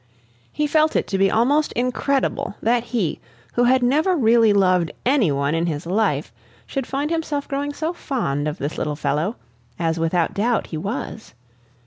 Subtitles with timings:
[0.51, 3.19] He felt it to be almost incredible that he
[3.53, 6.33] who had never really loved any one in his life,
[6.65, 9.35] should find himself growing so fond of this little fellow,
[9.77, 11.35] as without doubt he was.